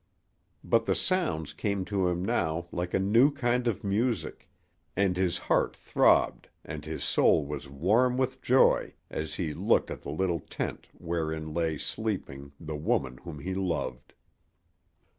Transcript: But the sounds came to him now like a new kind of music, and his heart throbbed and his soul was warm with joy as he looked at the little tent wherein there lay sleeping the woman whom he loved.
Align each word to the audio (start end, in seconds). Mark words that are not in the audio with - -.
But 0.63 0.87
the 0.87 0.95
sounds 0.95 1.53
came 1.53 1.85
to 1.85 2.07
him 2.07 2.25
now 2.25 2.65
like 2.71 2.95
a 2.95 2.99
new 2.99 3.29
kind 3.31 3.67
of 3.67 3.83
music, 3.83 4.49
and 4.95 5.15
his 5.15 5.37
heart 5.37 5.77
throbbed 5.77 6.49
and 6.65 6.83
his 6.83 7.03
soul 7.03 7.45
was 7.45 7.69
warm 7.69 8.17
with 8.17 8.41
joy 8.41 8.95
as 9.11 9.35
he 9.35 9.53
looked 9.53 9.91
at 9.91 10.01
the 10.01 10.09
little 10.09 10.39
tent 10.39 10.87
wherein 10.93 11.43
there 11.43 11.53
lay 11.53 11.77
sleeping 11.77 12.51
the 12.59 12.75
woman 12.75 13.19
whom 13.19 13.41
he 13.41 13.53
loved. 13.53 14.15